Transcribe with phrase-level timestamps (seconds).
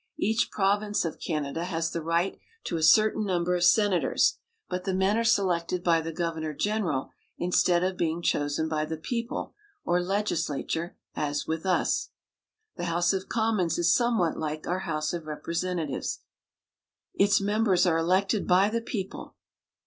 [0.17, 4.83] Each province of Can ada has the right to a certain number of senators, but
[4.83, 9.53] the men are selected by the governor general instead of being chosen by the people
[9.85, 12.09] or legislature, as with us.
[12.77, 16.21] The House of Commons is somewhat like our House of Representatives.
[17.13, 19.35] Its members are elected by the peo ple.